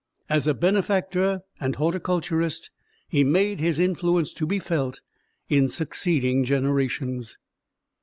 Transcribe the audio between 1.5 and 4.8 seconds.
and horticulturist he made his influence to be